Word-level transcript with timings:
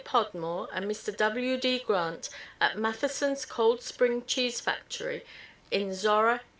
Podmore 0.03 0.67
and 0.73 0.85
Mr. 0.85 1.15
W. 1.15 1.57
D. 1.57 1.77
Grant 1.77 2.29
at 2.59 2.75
Matheson's 2.75 3.45
Cold 3.45 3.83
Spring 3.83 4.23
Cheese 4.25 4.59
Factory 4.59 5.23
in 5.69 5.93
Zorra, 5.93 6.41
1888. 6.49 6.49